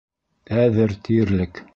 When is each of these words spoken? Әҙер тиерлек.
Әҙер 0.61 0.95
тиерлек. 1.09 1.63